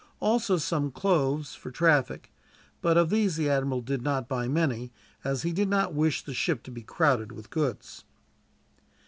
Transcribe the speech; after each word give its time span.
Also 0.19 0.57
some 0.57 0.89
cloves 0.89 1.53
for 1.53 1.69
traffic; 1.69 2.31
but 2.81 2.97
of 2.97 3.11
these 3.11 3.35
the 3.35 3.47
admiral 3.47 3.81
did 3.81 4.01
not 4.01 4.27
buy 4.27 4.47
many, 4.47 4.91
as 5.23 5.43
he 5.43 5.53
did 5.53 5.69
not 5.69 5.93
wish 5.93 6.23
the 6.23 6.33
ship 6.33 6.63
to 6.63 6.71
be 6.71 6.81
crowded 6.81 7.31
with 7.31 7.51
goods. 7.51 8.03